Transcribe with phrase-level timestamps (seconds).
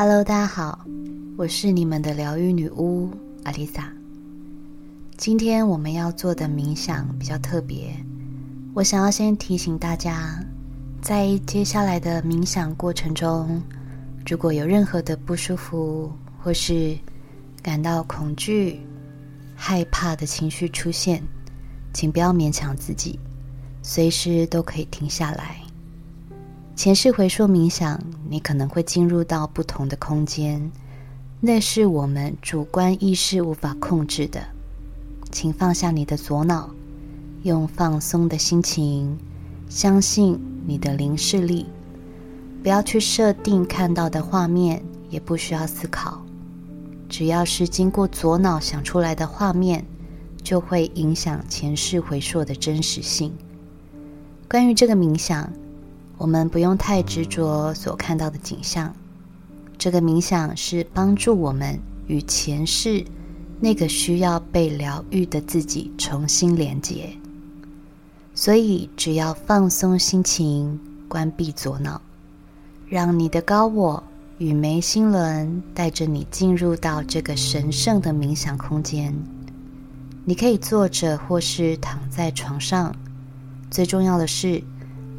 [0.00, 0.78] Hello，大家好，
[1.36, 3.10] 我是你们的疗愈女巫
[3.42, 3.92] 阿丽萨。
[5.16, 7.92] 今天我们要做的冥想比较特别，
[8.74, 10.40] 我想要先提醒大家，
[11.02, 13.60] 在接下来的冥想过程中，
[14.24, 16.96] 如果有任何的不舒服或是
[17.60, 18.78] 感到恐惧、
[19.56, 21.20] 害怕的情绪出现，
[21.92, 23.18] 请不要勉强自己，
[23.82, 25.56] 随时都可以停下来。
[26.78, 28.00] 前世回溯冥想，
[28.30, 30.70] 你可能会进入到不同的空间，
[31.40, 34.40] 那是我们主观意识无法控制的。
[35.32, 36.70] 请放下你的左脑，
[37.42, 39.18] 用放松的心情，
[39.68, 40.38] 相信
[40.68, 41.66] 你的灵视力。
[42.62, 46.24] 不要去设定看到的画面，也不需要思考。
[47.08, 49.84] 只要是经过左脑想出来的画面，
[50.44, 53.34] 就会影响前世回溯的真实性。
[54.48, 55.52] 关于这个冥想。
[56.18, 58.92] 我们不用太执着所看到的景象，
[59.78, 63.04] 这个冥想是帮助我们与前世
[63.60, 67.08] 那个需要被疗愈的自己重新连接。
[68.34, 72.02] 所以，只要放松心情，关闭左脑，
[72.88, 74.02] 让你的高我
[74.38, 79.14] 与眉心轮带着你进入到这个神圣的冥想空间。
[80.24, 82.92] 你可以坐着或是躺在床上，
[83.70, 84.60] 最重要的是。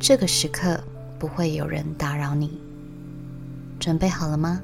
[0.00, 0.80] 这个时刻
[1.18, 2.58] 不会有人打扰你。
[3.80, 4.60] 准备好了吗？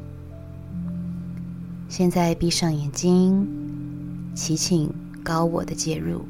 [1.88, 3.46] 现在闭上眼睛，
[4.34, 6.24] 祈请高我的介入，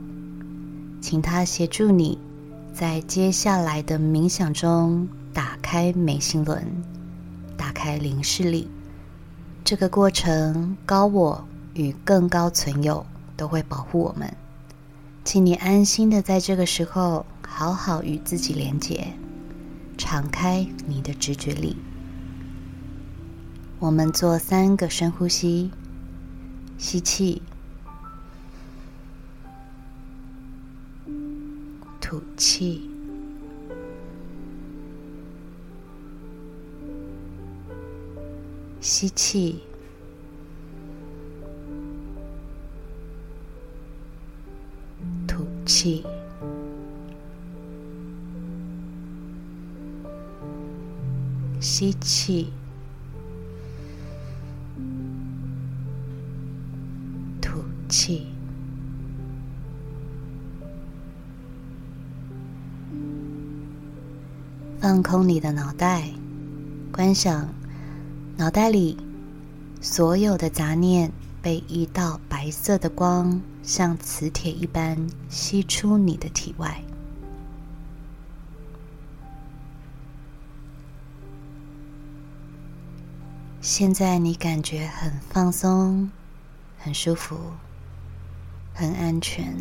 [1.00, 2.18] 请他协助你
[2.72, 6.66] 在接下来的冥想中打开眉心轮，
[7.56, 8.68] 打开灵视力。
[9.64, 13.04] 这个过程，高我与更高存有
[13.36, 14.34] 都会保护我们。
[15.24, 17.24] 请你安心的在这个时候。
[17.46, 19.06] 好好与自己连接，
[19.96, 21.76] 敞开你的直觉力。
[23.78, 25.70] 我们做三个深呼吸：
[26.78, 27.42] 吸气，
[32.00, 32.88] 吐气，
[38.80, 39.60] 吸气，
[45.26, 46.04] 吐气。
[51.76, 52.52] 吸气，
[57.42, 58.28] 吐气，
[64.78, 66.08] 放空你的脑袋，
[66.92, 67.52] 观想
[68.36, 68.96] 脑袋里
[69.80, 71.10] 所有的杂念
[71.42, 74.96] 被一道白色的光，像磁铁一般
[75.28, 76.83] 吸出你的体外。
[83.64, 86.10] 现在你感觉很放松，
[86.76, 87.34] 很舒服，
[88.74, 89.56] 很安全。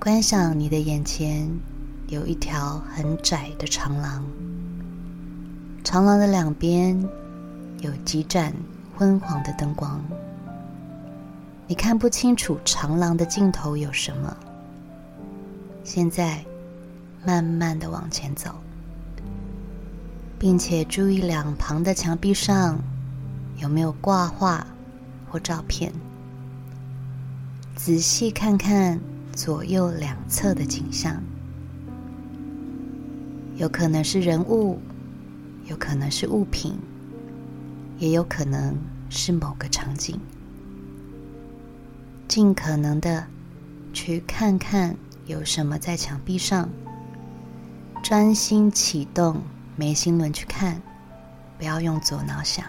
[0.00, 1.48] 观赏你的眼前
[2.08, 4.24] 有一条很窄的长廊，
[5.84, 7.00] 长廊的两边
[7.78, 8.52] 有几盏
[8.96, 10.02] 昏黄的灯光，
[11.68, 14.36] 你看不清楚长廊的尽头有什么。
[15.84, 16.44] 现在。
[17.26, 18.54] 慢慢的往前走，
[20.44, 22.78] 并且注意两旁的墙壁上
[23.56, 24.66] 有没有挂画
[25.26, 25.90] 或照片。
[27.74, 29.00] 仔细看看
[29.32, 31.22] 左右两侧的景象，
[33.56, 34.78] 有可能是人物，
[35.64, 36.74] 有可能是物品，
[37.96, 38.76] 也有可能
[39.08, 40.20] 是某个场景。
[42.28, 43.26] 尽可能的
[43.94, 44.94] 去看看
[45.24, 46.68] 有什么在墙壁上。
[48.02, 49.40] 专心启动
[49.76, 50.80] 眉心轮去看，
[51.58, 52.64] 不要用左脑想。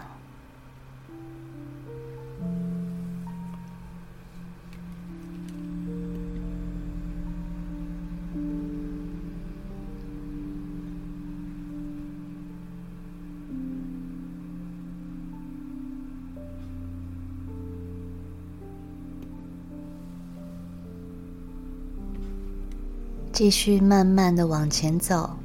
[23.32, 25.38] 继续慢慢的往前走，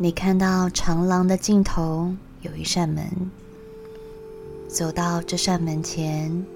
[0.00, 3.04] 你看到长廊的尽头有一扇门。
[4.68, 6.46] 走到这扇门前，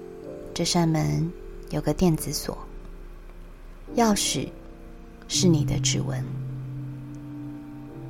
[0.53, 1.29] 这扇门
[1.69, 2.57] 有个电子锁，
[3.97, 4.47] 钥匙
[5.27, 6.23] 是你的指纹。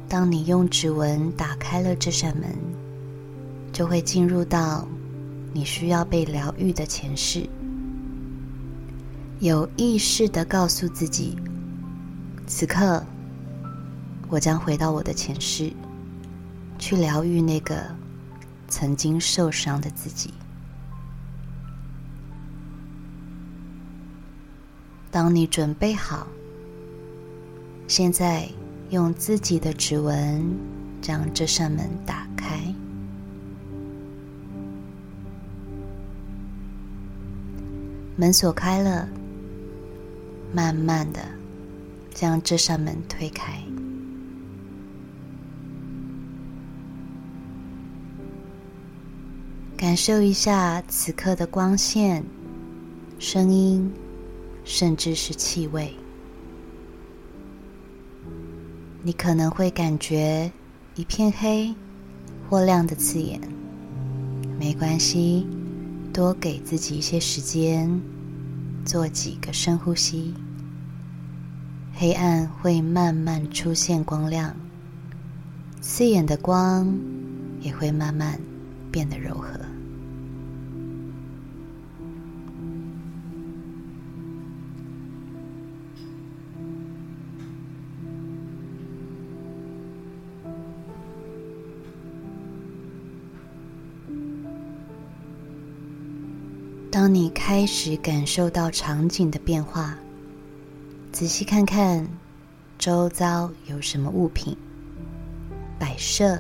[0.07, 2.47] 当你用指纹打开了这扇门，
[3.71, 4.88] 就会进入到
[5.51, 7.50] 你需要被疗愈的前世。
[9.39, 11.35] 有意识的告诉自己，
[12.45, 13.03] 此刻
[14.33, 15.71] 我将回到我的前世，
[16.80, 17.83] 去疗愈那个
[18.68, 20.33] 曾经受伤的自己。
[25.12, 26.25] 当你准备好，
[27.88, 28.50] 现在
[28.89, 30.44] 用自己的指纹
[31.00, 32.57] 将这扇门打开。
[38.15, 39.07] 门锁开了，
[40.51, 41.19] 慢慢的
[42.15, 43.62] 将这扇门推开，
[49.94, 52.25] 感受一下此刻的光线、
[53.19, 53.94] 声音。
[54.66, 55.94] 甚至是气味，
[59.04, 60.51] 你可能会感觉
[60.95, 61.75] 一片黑
[62.50, 63.40] 或亮的刺眼。
[64.60, 65.45] 没关系，
[66.12, 68.01] 多给自己一些时间，
[68.84, 70.34] 做几个深呼吸，
[71.94, 74.56] 黑暗会慢慢出现光亮，
[75.81, 76.92] 刺眼的光
[77.62, 78.40] 也会慢慢
[78.92, 79.62] 变得柔和。
[96.94, 99.98] 当你开始感受到场景的变化，
[101.12, 102.07] 仔细看看
[102.78, 104.56] 周遭有什么物品
[105.80, 106.40] 摆设，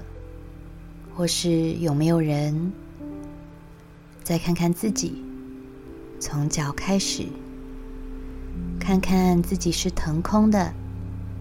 [1.15, 2.71] 或是有没有人。
[4.23, 5.23] 再看看自己，
[6.19, 7.25] 从脚开始，
[8.79, 10.71] 看看自己是腾空的，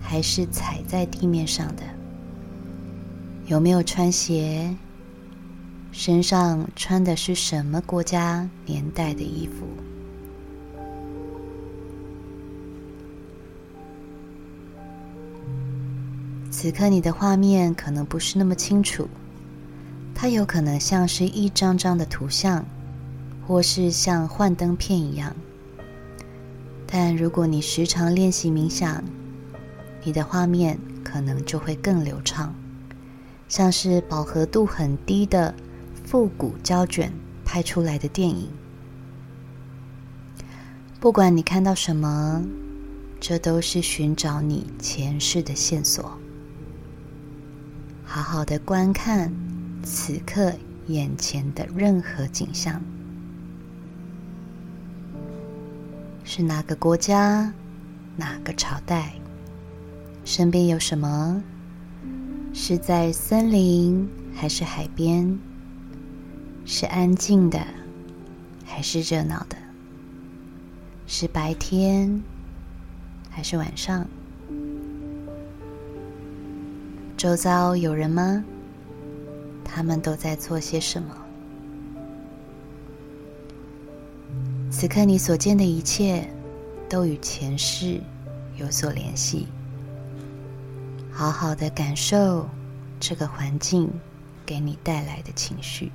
[0.01, 1.83] 还是踩在地面上的，
[3.45, 4.75] 有没有穿鞋。
[5.93, 9.67] 身上穿的是什么国家年代的衣服？
[16.51, 19.07] 此刻你的画面可能不是那么清楚，
[20.15, 22.65] 它有可能像是一张张的图像，
[23.47, 25.37] 或是像幻灯片一样。
[26.87, 29.05] 但如果你时常练习冥想，
[30.03, 32.55] 你的画面可能就会更流畅，
[33.47, 35.55] 像是饱和度很低的。
[36.13, 37.11] 复古胶卷
[37.43, 38.47] 拍出来的电影，
[41.01, 42.45] 不管你看到什么，
[43.19, 46.19] 这都是寻找你前世的线索。
[48.05, 49.33] 好好的观看
[49.83, 50.53] 此刻
[50.89, 52.79] 眼前的任何景象，
[56.25, 57.51] 是哪个国家、
[58.17, 59.15] 哪个朝代？
[60.27, 61.43] 身边有什么？
[62.53, 65.39] 是在森林还是海边？
[66.65, 67.67] 是安静的，
[68.65, 69.57] 还是热闹的？
[71.07, 72.23] 是白天，
[73.29, 74.07] 还是晚上？
[77.17, 78.45] 周遭有人吗？
[79.65, 81.17] 他们都在做些什么？
[84.71, 86.27] 此刻你所见的一切，
[86.89, 88.01] 都与前世
[88.57, 89.47] 有所联系。
[91.11, 92.49] 好好的感受
[92.99, 93.91] 这个环境
[94.47, 95.93] 给你带来的情绪。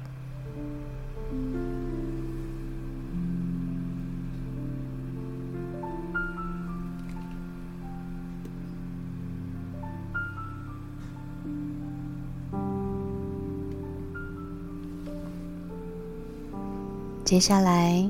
[17.27, 18.09] 接下来，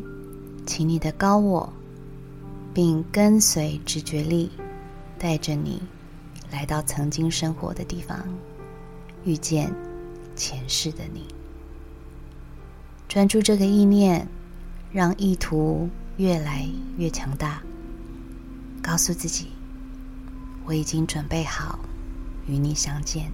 [0.68, 1.74] 请你的高我，
[2.72, 4.52] 并跟随直觉力，
[5.18, 5.82] 带着你
[6.52, 8.24] 来到曾经生活的地方，
[9.26, 9.74] 遇见
[10.36, 11.26] 前世的你。
[13.08, 14.28] 专注这个意念，
[14.92, 16.70] 让意图越来
[17.00, 17.60] 越强大。
[18.84, 19.48] 告诉自己，
[20.64, 21.80] 我已经准备好
[22.46, 23.32] 与你相见。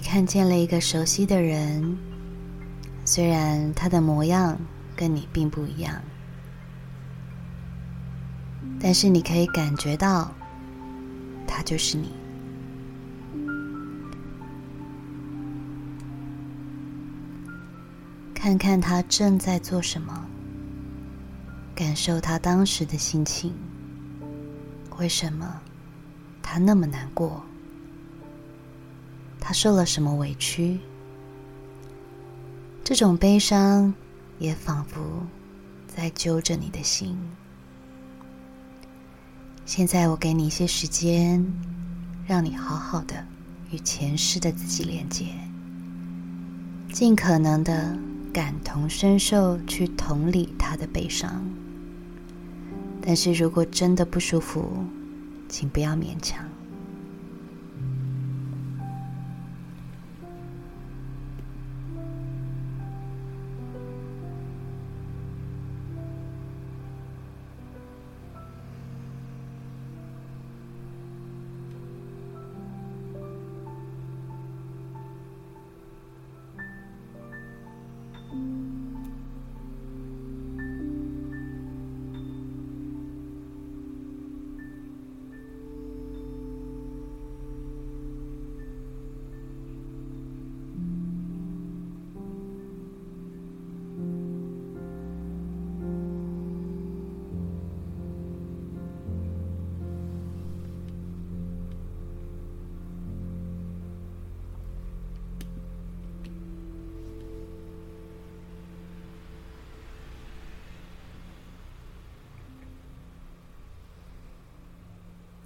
[0.00, 1.96] 看见了一个熟悉的人，
[3.04, 4.58] 虽然他的模样
[4.96, 6.02] 跟你并不一样，
[8.80, 10.32] 但是你可以感觉到，
[11.46, 12.12] 他就是你。
[18.34, 20.26] 看看他正在做什么，
[21.74, 23.54] 感受他当时的心情。
[24.98, 25.60] 为什么
[26.42, 27.44] 他那么难过？
[29.40, 30.78] 他受了什么委屈？
[32.84, 33.92] 这种悲伤
[34.38, 35.00] 也仿佛
[35.86, 37.16] 在揪着你的心。
[39.64, 41.44] 现在我给你一些时间，
[42.26, 43.24] 让你好好的
[43.70, 45.26] 与前世的自己连接，
[46.92, 47.96] 尽可能的
[48.32, 51.44] 感同身受，去同理他的悲伤。
[53.00, 54.84] 但是如果真的不舒服，
[55.48, 56.44] 请不要勉强。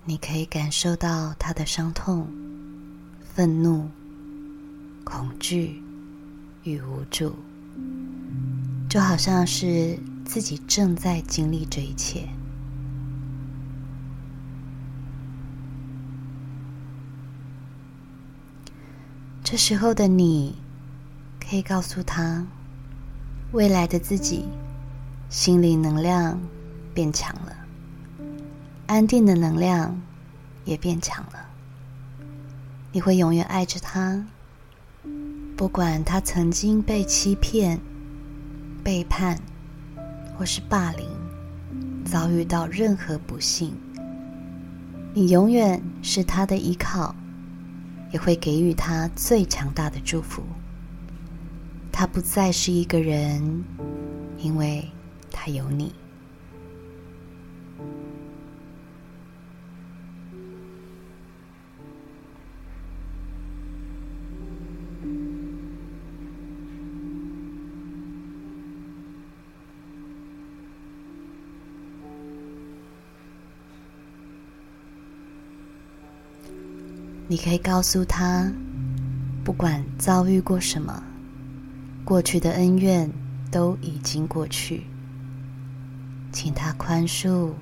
[0.06, 2.28] 你可以感受到他的伤痛、
[3.34, 3.88] 愤怒、
[5.02, 5.82] 恐惧
[6.62, 7.34] 与无助，
[8.86, 12.28] 就好像是自己正在经历这一切。
[19.42, 20.54] 这时候的你，
[21.40, 22.46] 可以告诉他，
[23.52, 24.44] 未来的自己
[25.30, 26.38] 心理能量
[26.92, 27.53] 变强了。
[28.86, 30.00] 安定的能量
[30.64, 31.48] 也变强了。
[32.92, 34.24] 你会永远爱着他，
[35.56, 37.80] 不管他曾经被欺骗、
[38.82, 39.38] 背叛，
[40.36, 41.06] 或是霸凌，
[42.04, 43.74] 遭遇到任何不幸，
[45.12, 47.14] 你永远是他的依靠，
[48.12, 50.42] 也会给予他最强大的祝福。
[51.90, 53.64] 他不再是一个人，
[54.38, 54.88] 因为
[55.30, 55.92] 他有你。
[77.26, 78.52] 你可以告诉他，
[79.42, 81.02] 不管遭遇过什么，
[82.04, 83.10] 过去的恩怨
[83.50, 84.84] 都已经过去，
[86.30, 87.52] 请他宽恕，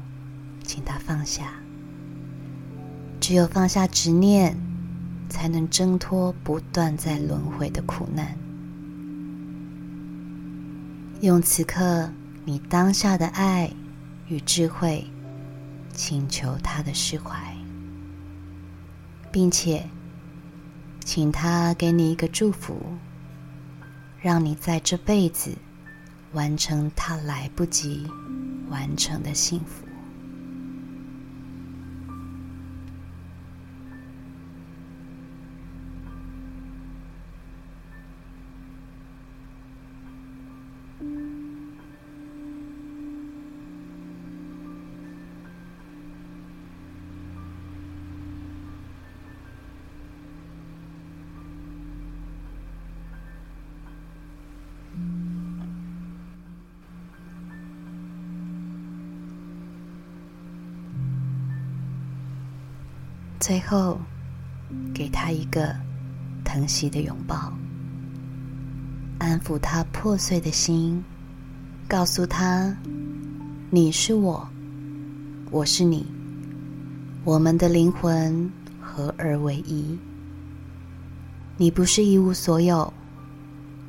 [0.65, 1.53] 请他放下。
[3.21, 4.57] 只有放下执念，
[5.29, 8.37] 才能挣脱不断在轮回的苦难。
[11.21, 12.11] 用此刻
[12.45, 13.73] 你当下的爱
[14.27, 15.07] 与智慧，
[15.95, 17.52] 请求他的释怀。
[19.33, 19.89] 并且，
[21.05, 22.77] 请他给你一个祝福，
[24.21, 25.57] 让你在这辈子
[26.33, 28.07] 完成他来不及
[28.69, 29.87] 完成的幸福。
[63.43, 63.99] 最后，
[64.95, 65.75] 给他一个
[66.45, 67.53] 疼惜的拥抱，
[69.19, 71.03] 安抚他破碎的心，
[71.89, 72.73] 告诉他
[73.69, 74.49] ：“你是我，
[75.51, 76.07] 我是你，
[77.25, 78.49] 我们的灵魂
[78.81, 79.99] 合而为一。
[81.57, 82.95] 你不是一无所有，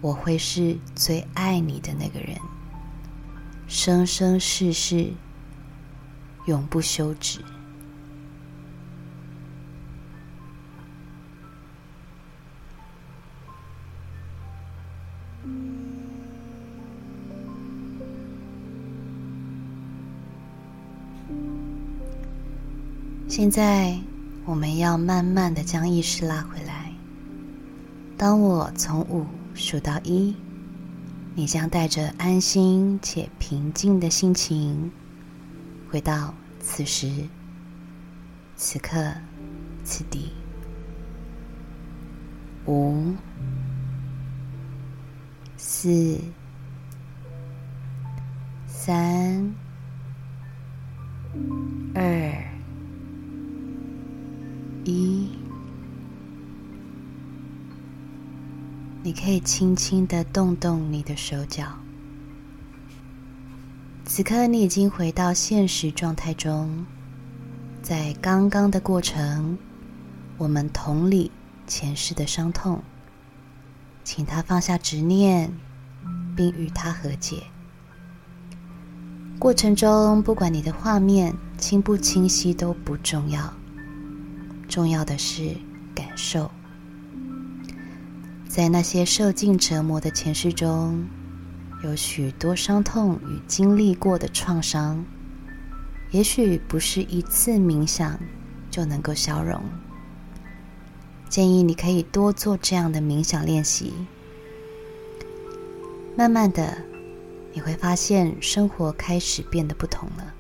[0.01, 2.36] 我会是最爱你的那个人，
[3.67, 5.13] 生生世世，
[6.48, 7.39] 永不休止。”
[23.35, 23.97] 现在，
[24.45, 26.91] 我们要慢慢的将意识拉回来。
[28.15, 29.25] 当我从五
[29.55, 30.35] 数到一，
[31.33, 34.91] 你将带着安心且平静的心情，
[35.89, 37.27] 回到此时
[38.55, 39.11] 此刻
[39.83, 40.31] 此地。
[42.67, 43.15] 五、
[45.57, 46.19] 四、
[48.67, 49.55] 三、
[51.95, 52.52] 二、
[54.85, 55.29] 一，
[59.01, 61.65] 你可以轻轻的动动你的手脚。
[64.05, 66.85] 此刻你已经回到现实状态中，
[67.81, 69.57] 在刚刚的过程，
[70.37, 71.31] 我们同理
[71.65, 72.83] 前世的伤痛，
[74.03, 75.49] 请他放下执念，
[76.35, 77.43] 并与他和解。
[79.39, 83.53] 过程中，不管你的画面清不清晰都不重要，
[84.73, 85.55] 重要的是
[85.93, 86.49] 感受。
[88.49, 91.05] 在那些受尽折磨的前世中。
[91.83, 95.03] 有许多伤痛与经历过的创伤，
[96.11, 98.17] 也许不是一次冥想
[98.71, 99.61] 就能够消融。
[101.27, 103.91] 建议你可以多做这样的冥想练习，
[106.15, 106.77] 慢慢的
[107.51, 110.33] 你会发现生活开始变得不同了。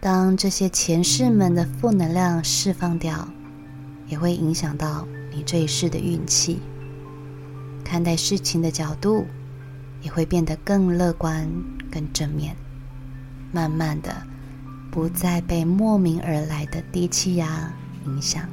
[0.00, 3.28] 当这些前世们的负能量释放掉，
[4.06, 6.60] 也会影响到你这一世的运气，
[7.84, 9.26] 看待事情的角度。
[10.00, 11.50] 也会变得更乐观、
[11.90, 12.54] 更正面，
[13.50, 14.14] 慢慢的
[14.92, 17.74] 不再被莫名而来的低气压
[18.06, 18.48] 影响。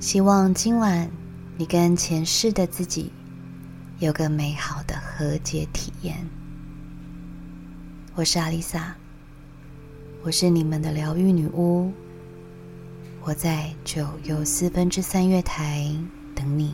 [0.00, 1.08] 希望今晚
[1.56, 3.12] 你跟前世的自己
[4.00, 6.16] 有个美好的和解体验。
[8.16, 8.96] 我是阿丽萨，
[10.24, 11.90] 我是你们的疗愈女巫，
[13.24, 15.92] 我在九又四分之三月台
[16.32, 16.72] 等你。